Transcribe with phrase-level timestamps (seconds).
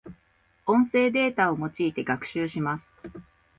[0.65, 2.83] 音声データを用いて学習します。